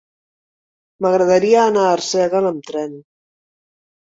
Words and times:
M'agradaria 1.05 1.59
anar 1.65 1.83
a 1.89 1.91
Arsèguel 1.99 2.51
amb 2.53 2.67
tren. 2.71 2.99